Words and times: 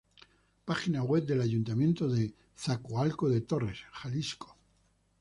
Página 0.65 1.03
Web 1.03 1.27
del 1.27 1.41
ayuntamiento 1.41 2.07
de 2.09 2.33
Zacoalco 2.57 3.29
de 3.29 3.41
Torres, 3.41 3.81
Jalisco. 3.91 4.57